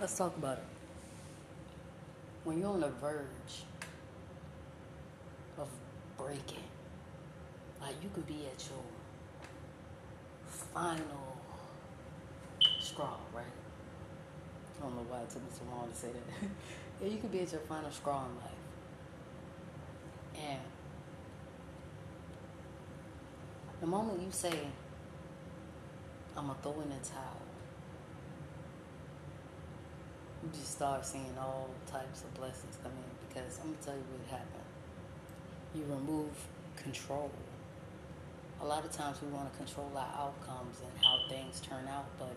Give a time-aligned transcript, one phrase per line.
[0.00, 0.64] Let's talk about it.
[2.44, 3.64] When you're on the verge
[5.58, 5.68] of
[6.16, 6.62] breaking,
[7.80, 8.84] like you could be at your
[10.72, 11.36] final
[12.78, 13.44] straw, right?
[14.78, 16.48] I don't know why it took me so long to say that.
[17.02, 18.52] yeah, you could be at your final straw in life.
[20.48, 20.60] And
[23.80, 24.60] the moment you say,
[26.36, 27.37] I'm going to throw in the towel,
[30.48, 34.04] you just start seeing all types of blessings come in because I'm to tell you
[34.10, 34.64] what happened.
[35.74, 36.30] You remove
[36.76, 37.30] control.
[38.60, 42.06] A lot of times we want to control our outcomes and how things turn out,
[42.18, 42.34] but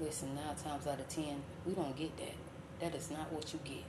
[0.00, 2.36] listen, nine times out of ten, we don't get that.
[2.80, 3.84] That is not what you get.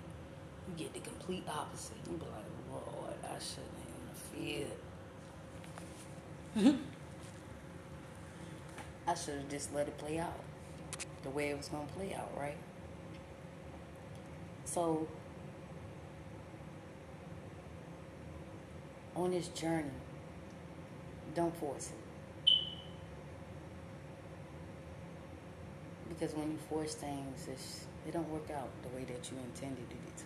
[0.67, 1.97] You get the complete opposite.
[2.09, 3.69] You be like, Lord, I shouldn't
[4.41, 4.65] even
[6.55, 6.75] feel.
[9.07, 10.39] I should have just let it play out
[11.23, 12.57] the way it was going to play out, right?
[14.75, 15.07] So,
[19.15, 19.85] on this journey,
[21.33, 22.51] don't force it.
[26.09, 29.85] Because when you force things, it's, it don't work out the way that you intended
[29.89, 30.25] it to.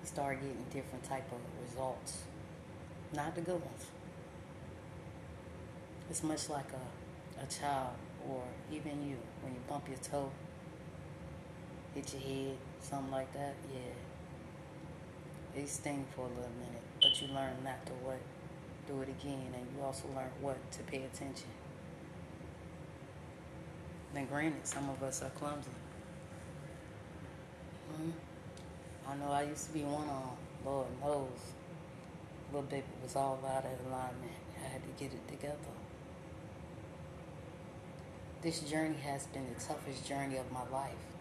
[0.00, 2.22] You start getting different type of results,
[3.14, 3.84] not the good ones.
[6.08, 7.92] It's much like a, a child
[8.26, 10.30] or even you when you bump your toe,
[11.98, 13.54] hit your head, something like that.
[13.74, 18.20] Yeah, it sting for a little minute, but you learn not to what
[18.86, 21.48] do it again, and you also learn what to pay attention.
[24.14, 25.70] Then granted, some of us are clumsy.
[27.92, 28.10] Mm-hmm.
[29.10, 31.28] I know I used to be one on, Lord knows.
[32.52, 34.32] Little baby was all out of alignment.
[34.64, 35.56] I had to get it together.
[38.40, 41.17] This journey has been the toughest journey of my life.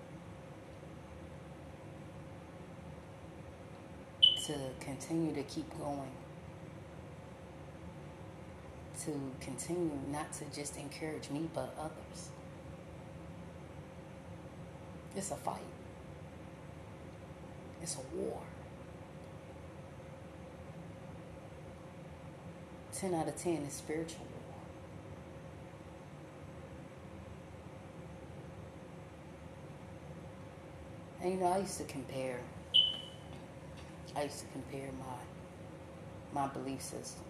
[4.48, 6.12] To continue to keep going.
[9.04, 12.30] To continue not to just encourage me, but others.
[15.18, 15.60] It's a fight.
[17.82, 18.40] It's a war.
[22.94, 24.62] 10 out of 10 is spiritual war.
[31.22, 32.40] And you know, I used to compare,
[34.18, 34.90] I used to compare
[36.34, 37.24] my, my belief system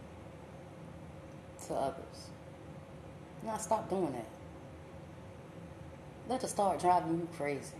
[1.68, 2.30] to others.
[3.42, 4.25] And I stopped doing that
[6.28, 7.78] that'll start driving you crazy.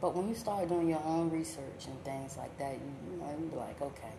[0.00, 3.34] But when you start doing your own research and things like that, you, you know,
[3.38, 4.12] you be like, okay,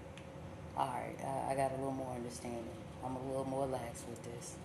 [0.76, 2.66] all right, I, I got a little more understanding.
[3.06, 4.56] I'm a little more lax with this.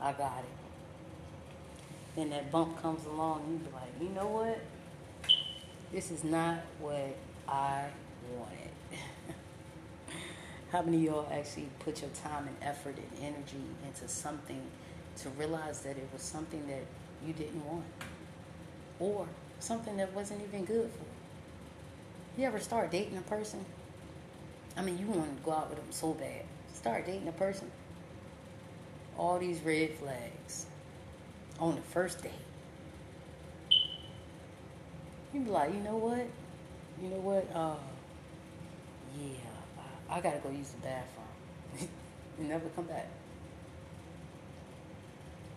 [0.00, 0.56] I got it.
[2.14, 4.60] Then that bump comes along, and you be like, you know what?
[5.92, 7.16] This is not what
[7.48, 7.86] I
[8.34, 8.70] wanted.
[10.72, 14.62] How many of y'all actually put your time and effort and energy into something
[15.18, 16.84] to realize that it was something that
[17.26, 17.84] you didn't want,
[19.00, 19.26] or
[19.60, 21.16] something that wasn't even good for you.
[22.38, 23.64] You ever start dating a person?
[24.76, 26.44] I mean, you want to go out with them so bad.
[26.74, 27.70] Start dating a person.
[29.16, 30.66] All these red flags
[31.58, 32.32] on the first date.
[35.32, 36.26] You be like, you know what?
[37.02, 37.48] You know what?
[37.54, 37.76] Uh,
[39.18, 41.88] yeah, I, gotta go use the bathroom.
[42.38, 43.08] you never come back.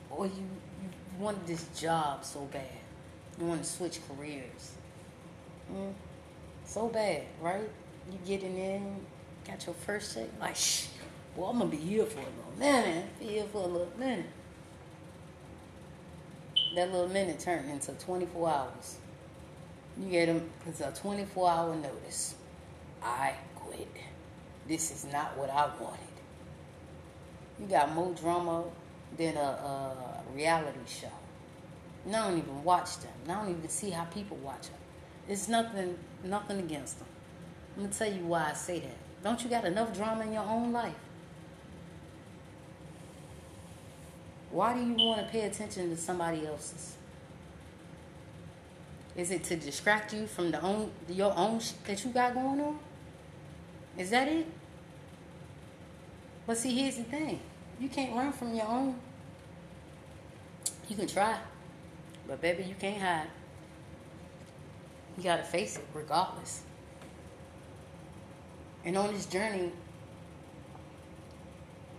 [0.09, 0.89] Or you, you
[1.19, 2.63] wanted this job so bad.
[3.39, 4.73] You want to switch careers.
[5.71, 5.93] Mm.
[6.65, 7.69] So bad, right?
[8.11, 8.95] You getting in,
[9.45, 10.87] got your first check, like, shh,
[11.35, 13.19] well, I'm to be here for a little minute.
[13.19, 14.25] Be here for a little minute.
[16.75, 18.97] That little minute turned into 24 hours.
[19.97, 22.35] You get them, it's a 24 hour notice.
[23.03, 23.87] I quit.
[24.67, 25.99] This is not what I wanted.
[27.59, 28.63] You got more drama
[29.17, 31.07] than a, a reality show.
[32.05, 33.11] And I don't even watch them.
[33.23, 34.77] And I don't even see how people watch them.
[35.27, 37.07] It's nothing, nothing against them.
[37.75, 39.23] I'm gonna tell you why I say that.
[39.23, 40.95] Don't you got enough drama in your own life?
[44.51, 46.95] Why do you want to pay attention to somebody else's?
[49.15, 52.79] Is it to distract you from the own your own that you got going on?
[53.99, 54.47] Is that it?
[56.47, 57.39] But see, here's the thing:
[57.79, 58.95] you can't run from your own.
[60.87, 61.37] You can try.
[62.25, 63.27] But baby, you can't hide.
[65.17, 66.61] You gotta face it regardless.
[68.85, 69.73] And on this journey,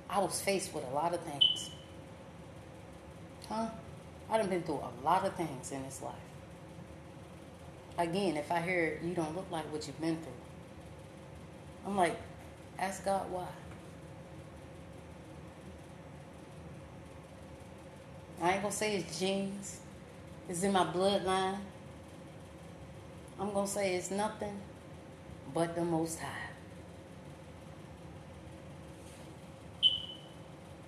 [0.08, 1.70] I was faced with a lot of things.
[3.46, 3.68] Huh?
[4.30, 6.14] I done been through a lot of things in this life.
[7.98, 10.32] Again, if I hear you don't look like what you've been through,
[11.90, 12.16] I'm like,
[12.78, 13.48] ask God why.
[18.40, 19.80] I ain't gonna say it's genes.
[20.48, 21.58] It's in my bloodline.
[23.40, 24.56] I'm gonna say it's nothing
[25.52, 26.28] but the Most High.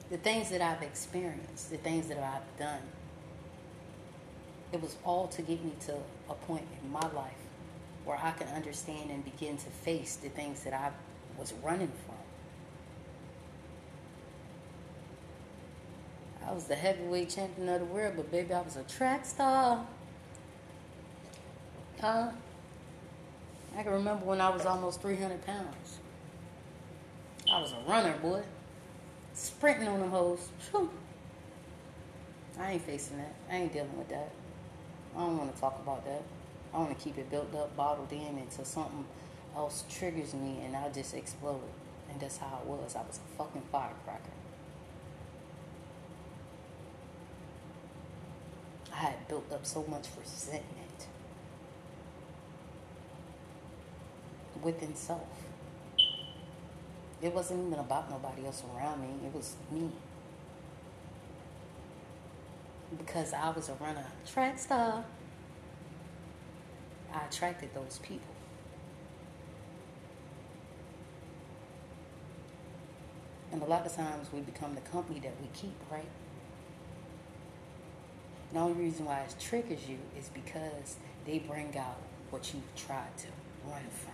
[0.08, 2.82] The things that I've experienced, the things that I've done,
[4.72, 5.96] it was all to get me to
[6.31, 7.42] a point in my life
[8.04, 10.90] where I can understand and begin to face the things that I
[11.38, 12.16] was running from.
[16.46, 19.87] I was the heavyweight champion of the world, but baby, I was a track star.
[22.00, 22.31] Huh?
[23.76, 25.98] I can remember when I was almost 300 pounds.
[27.50, 28.43] I was a runner, boy.
[29.34, 30.48] Sprinting on them hoes.
[30.70, 30.90] Whew.
[32.58, 33.34] I ain't facing that.
[33.50, 34.31] I ain't dealing with that.
[35.16, 36.22] I don't want to talk about that.
[36.74, 39.04] I want to keep it built up, bottled in until something
[39.54, 41.60] else triggers me and I just explode.
[42.10, 42.96] And that's how it was.
[42.96, 44.30] I was a fucking firecracker.
[48.92, 51.06] I had built up so much resentment
[54.62, 55.26] within self.
[57.20, 59.90] It wasn't even about nobody else around me, it was me.
[62.98, 65.04] Because I was a runner, track star,
[67.12, 68.35] I attracted those people.
[73.53, 76.09] And a lot of times we become the company that we keep, right?
[78.53, 81.99] The only reason why it triggers you is because they bring out
[82.31, 83.26] what you've tried to
[83.67, 84.12] run from.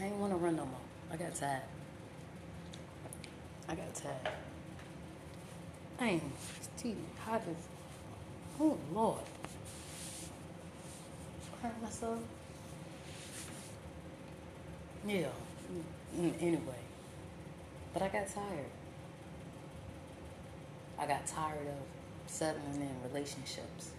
[0.00, 0.74] I ain't want to run no more.
[1.12, 1.62] I got tired.
[3.68, 4.16] I got tired.
[6.00, 6.22] I ain't
[6.56, 7.71] It's too hot as.
[8.60, 9.18] Oh Lord.
[11.62, 12.18] Hurt myself.
[15.06, 15.28] Yeah.
[16.18, 16.60] Mm, Anyway.
[17.92, 18.70] But I got tired.
[20.98, 23.90] I got tired of settling in relationships.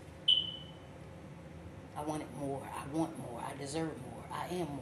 [1.96, 2.62] I wanted more.
[2.64, 3.42] I want more.
[3.46, 4.24] I deserve more.
[4.32, 4.80] I am more.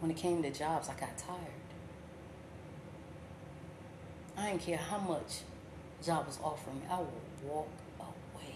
[0.00, 1.63] When it came to jobs, I got tired.
[4.44, 5.40] I didn't care how much
[6.04, 6.82] job was offering me.
[6.90, 7.08] I would
[7.44, 7.68] walk
[7.98, 8.54] away.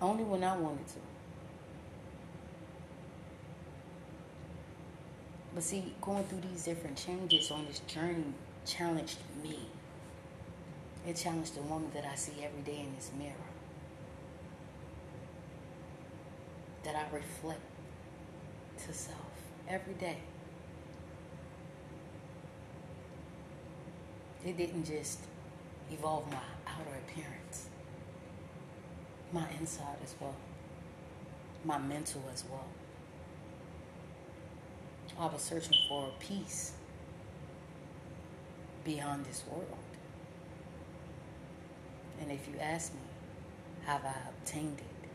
[0.00, 1.00] Only when I wanted to.
[5.52, 8.32] But see, going through these different changes on this journey
[8.64, 9.58] challenged me.
[11.04, 13.34] It challenged the woman that I see every day in this mirror.
[16.84, 17.60] That I reflect
[18.86, 19.18] to self
[19.68, 20.18] every day.
[24.44, 25.18] It didn't just
[25.92, 27.68] evolve my outer appearance,
[29.32, 30.34] my inside as well,
[31.64, 32.66] my mental as well.
[35.18, 36.72] I was searching for peace
[38.84, 39.66] beyond this world.
[42.20, 43.00] And if you ask me,
[43.84, 45.08] have I obtained it?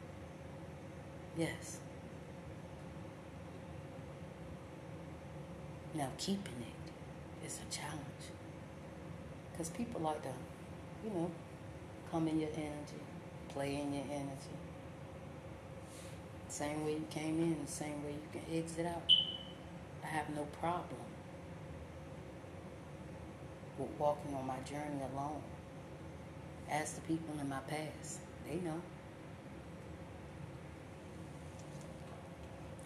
[1.37, 1.79] Yes.
[5.95, 8.01] Now, keeping it is a challenge.
[9.55, 10.29] Because people like to,
[11.05, 11.31] you know,
[12.11, 12.99] come in your energy,
[13.47, 14.55] play in your energy.
[16.49, 19.09] Same way you came in, the same way you can exit out.
[20.03, 20.99] I have no problem
[23.77, 25.41] with walking on my journey alone.
[26.69, 28.81] Ask the people in my past, they know.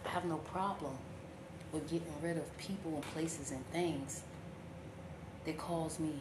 [0.06, 0.96] I have no problem
[1.72, 4.22] with getting rid of people and places and things
[5.44, 6.14] that cause me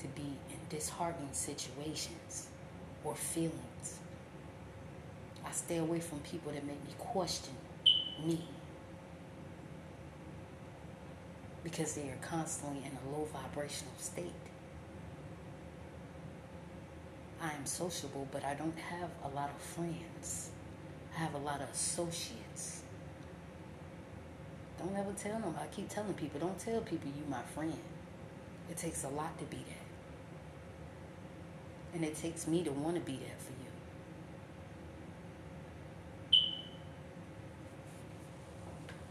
[0.00, 2.48] to be in disheartening situations
[3.04, 3.98] or feelings.
[5.44, 7.54] I stay away from people that make me question
[8.24, 8.44] me
[11.62, 14.32] because they are constantly in a low vibrational state.
[17.42, 20.50] I am sociable, but I don't have a lot of friends.
[21.14, 22.82] I have a lot of associates.
[24.78, 25.54] Don't ever tell them.
[25.60, 27.78] I keep telling people, don't tell people you my friend.
[28.70, 29.89] It takes a lot to be that.
[31.94, 33.68] And it takes me to want to be there for you.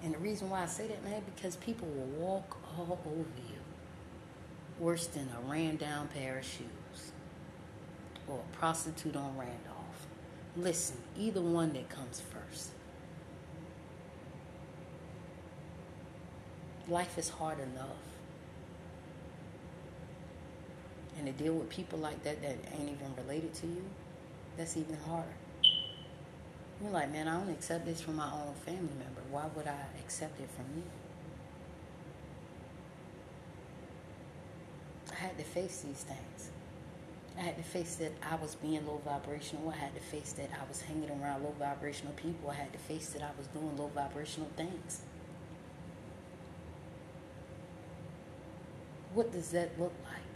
[0.03, 3.59] And the reason why I say that, man, because people will walk all over you
[4.79, 7.11] worse than a ran down pair of shoes
[8.27, 10.07] or a prostitute on Randolph.
[10.55, 12.69] Listen, either one that comes first.
[16.89, 18.08] life is hard enough.
[21.19, 23.83] And to deal with people like that that ain't even related to you,
[24.57, 25.27] that's even harder.
[26.81, 29.21] You're like, man, I don't accept this from my own family member.
[29.29, 30.83] Why would I accept it from you?
[35.11, 36.51] I had to face these things.
[37.37, 39.69] I had to face that I was being low vibrational.
[39.69, 42.49] I had to face that I was hanging around low vibrational people.
[42.49, 45.01] I had to face that I was doing low vibrational things.
[49.13, 50.28] What does that look like?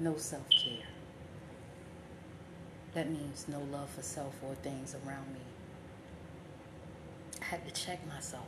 [0.00, 0.86] No self care.
[2.94, 5.40] That means no love for self or things around me.
[7.40, 8.46] I had to check myself.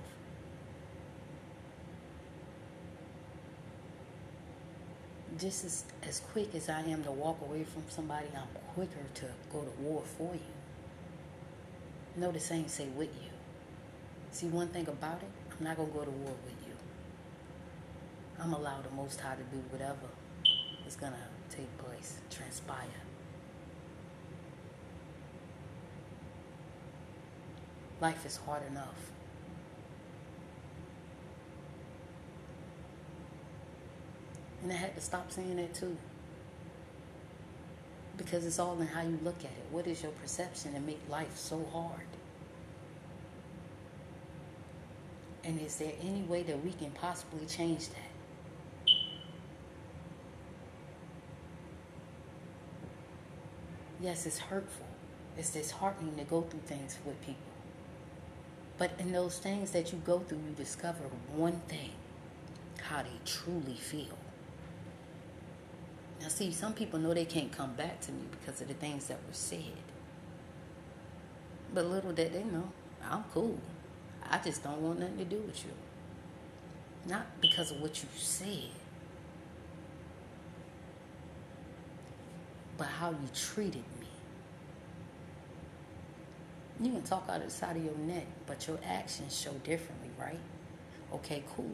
[5.39, 9.27] Just as, as quick as I am to walk away from somebody, I'm quicker to
[9.53, 10.41] go to war for you.
[12.17, 13.31] Notice I ain't say with you.
[14.31, 16.75] See, one thing about it, I'm not going to go to war with you.
[18.43, 20.09] I'm allowed the Most High to do whatever
[20.87, 22.87] is going to take place, transpire.
[28.01, 29.11] Life is hard enough.
[34.63, 35.97] And I had to stop saying that too.
[38.17, 39.67] Because it's all in how you look at it.
[39.71, 42.07] What is your perception and make life so hard?
[45.45, 48.06] And is there any way that we can possibly change that?
[54.01, 54.87] Yes, it's hurtful.
[55.39, 57.41] It's disheartening to go through things with people.
[58.79, 61.93] But in those things that you go through, you discover one thing
[62.83, 64.19] how they truly feel.
[66.21, 69.07] Now, see, some people know they can't come back to me because of the things
[69.07, 69.61] that were said.
[71.73, 72.71] But little did they know,
[73.03, 73.59] I'm cool.
[74.29, 75.73] I just don't want nothing to do with you.
[77.07, 78.71] Not because of what you said,
[82.77, 84.07] but how you treated me.
[86.81, 90.11] You can talk out of the side of your neck, but your actions show differently,
[90.19, 90.39] right?
[91.15, 91.71] Okay, cool.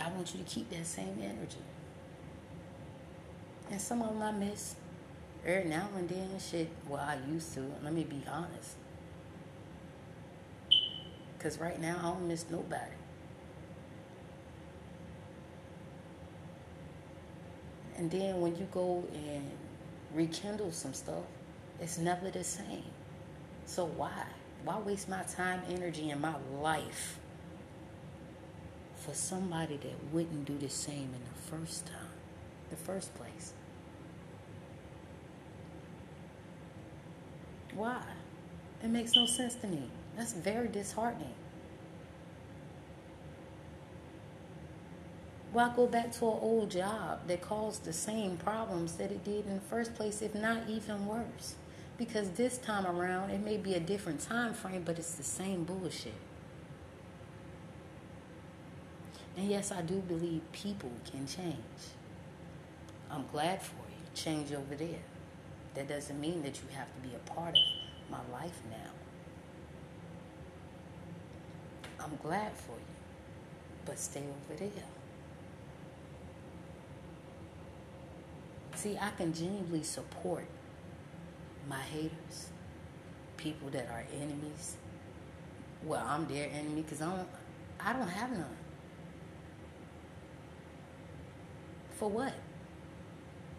[0.00, 1.58] I want you to keep that same energy.
[3.70, 4.74] And some of them I miss.
[5.46, 7.60] Every now and then, shit, well, I used to.
[7.82, 8.76] Let me be honest.
[11.36, 13.01] Because right now, I don't miss nobody.
[18.02, 19.48] And then when you go and
[20.12, 21.22] rekindle some stuff,
[21.78, 22.82] it's never the same.
[23.64, 24.24] So why?
[24.64, 27.20] Why waste my time, energy, and my life
[28.96, 32.10] for somebody that wouldn't do the same in the first time,
[32.70, 33.52] the first place?
[37.72, 38.02] Why?
[38.82, 39.88] It makes no sense to me.
[40.16, 41.34] That's very disheartening.
[45.52, 49.46] Why go back to an old job that caused the same problems that it did
[49.46, 51.56] in the first place, if not even worse?
[51.98, 55.64] Because this time around, it may be a different time frame, but it's the same
[55.64, 56.14] bullshit.
[59.36, 61.56] And yes, I do believe people can change.
[63.10, 63.96] I'm glad for you.
[64.14, 65.04] Change over there.
[65.74, 68.90] That doesn't mean that you have to be a part of my life now.
[72.00, 72.96] I'm glad for you,
[73.84, 75.01] but stay over there.
[78.82, 80.44] See, I can genuinely support
[81.68, 82.48] my haters,
[83.36, 84.74] people that are enemies.
[85.84, 87.28] Well, I'm their enemy because I don't,
[87.78, 88.56] I don't have none.
[91.92, 92.32] For what?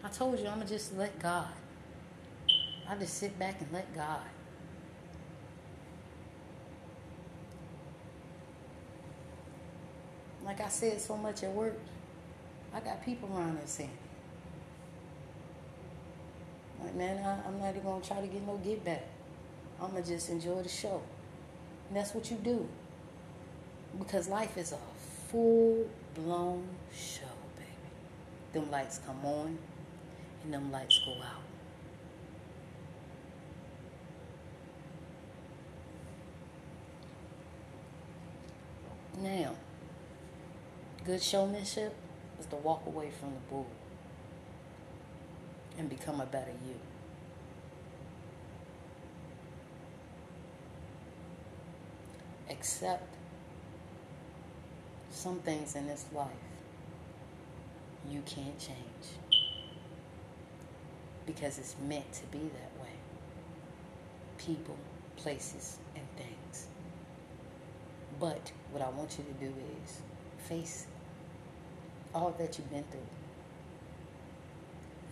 [0.02, 1.48] I told you I'm gonna just let God.
[2.86, 4.20] I just sit back and let God.
[10.44, 11.78] Like I said so much at work,
[12.74, 13.90] I got people around there saying,
[16.84, 19.04] like, man, I, am not even gonna try to get no get back.
[19.80, 21.00] I'm gonna just enjoy the show.
[21.88, 22.68] And that's what you do.
[23.98, 24.78] Because life is a
[25.28, 27.22] full blown show,
[27.56, 27.70] baby.
[28.52, 29.58] Them lights come on
[30.42, 31.42] and them lights go out.
[39.22, 39.54] Now,
[41.04, 41.94] good showmanship
[42.38, 43.66] is to walk away from the bull
[45.78, 46.74] and become a better you.
[52.50, 53.14] Accept
[55.10, 56.28] some things in this life
[58.10, 58.78] you can't change
[61.26, 62.92] because it's meant to be that way.
[64.38, 64.76] People,
[65.16, 66.66] places and things.
[68.20, 69.54] But what I want you to do
[69.84, 70.00] is
[70.48, 70.86] face
[72.14, 73.00] all that you've been through.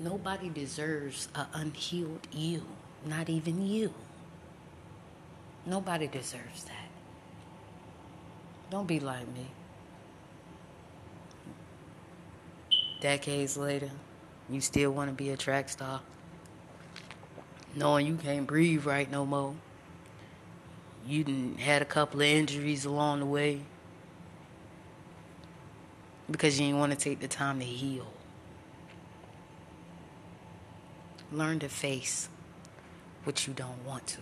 [0.02, 2.64] Nobody deserves an unhealed you,
[3.06, 3.94] not even you.
[5.64, 6.88] Nobody deserves that.
[8.68, 9.46] Don't be like me.
[13.00, 13.90] Decades later,
[14.50, 16.00] you still want to be a track star.
[17.76, 19.54] Knowing you can't breathe right no more.
[21.06, 23.60] You done had a couple of injuries along the way
[26.28, 28.11] because you didn't want to take the time to heal.
[31.32, 32.28] Learn to face
[33.24, 34.20] what you don't want to.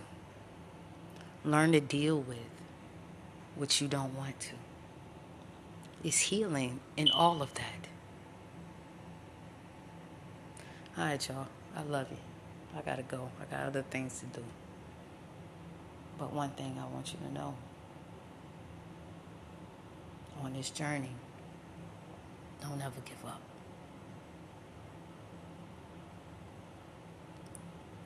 [1.43, 2.37] Learn to deal with
[3.55, 4.53] what you don't want to.
[6.03, 7.87] It's healing in all of that.
[10.97, 11.47] All right, y'all.
[11.75, 12.17] I love you.
[12.77, 13.29] I gotta go.
[13.41, 14.45] I got other things to do.
[16.17, 17.55] But one thing I want you to know
[20.41, 21.11] on this journey,
[22.61, 23.41] don't ever give up.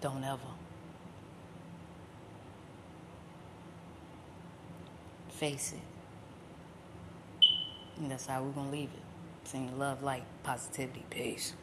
[0.05, 0.39] Don't ever.
[5.29, 7.47] Face it.
[7.97, 9.47] And that's how we're going to leave it.
[9.49, 11.53] Sing love, light, positivity, peace.